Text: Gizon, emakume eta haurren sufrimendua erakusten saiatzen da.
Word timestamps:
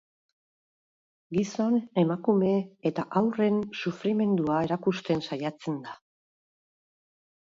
Gizon, 1.37 1.75
emakume 2.03 2.53
eta 2.91 3.05
haurren 3.21 3.61
sufrimendua 3.83 4.57
erakusten 4.69 5.23
saiatzen 5.29 5.77
da. 5.89 5.95